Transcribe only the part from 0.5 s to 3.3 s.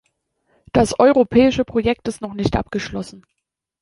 Das europäische Projekt ist noch nicht abgeschlossen.